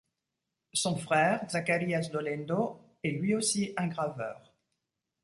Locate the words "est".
3.03-3.11